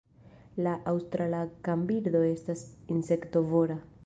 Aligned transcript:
La 0.67 0.71
Aŭstrala 0.93 1.43
kanbirdo 1.69 2.25
estas 2.31 2.65
insektovora. 2.97 3.83